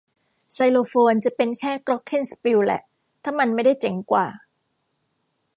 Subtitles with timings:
[0.53, 2.81] ไซโลโฟนจะเป็นแค่กล็อคเคนสปิลแหละ
[3.23, 4.25] ถ้ามันไม่ได้เจ๋งกว่า